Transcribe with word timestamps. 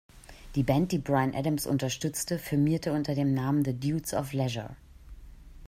Die 0.55 0.63
Band, 0.63 0.91
die 0.91 0.97
Bryan 0.97 1.35
Adams 1.35 1.67
unterstützte, 1.67 2.39
firmierte 2.39 2.91
unter 2.91 3.13
dem 3.13 3.35
Namen 3.35 3.63
„The 3.63 3.79
Dudes 3.79 4.15
of 4.15 4.33
Leisure“. 4.33 4.75